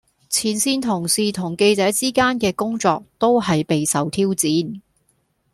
[0.31, 4.81] 前線同事同記者之間嘅工作都係備受挑戰